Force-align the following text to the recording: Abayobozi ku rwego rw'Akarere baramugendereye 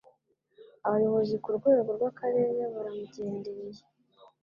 Abayobozi 0.87 1.35
ku 1.43 1.49
rwego 1.57 1.89
rw'Akarere 1.97 2.61
baramugendereye 2.73 3.81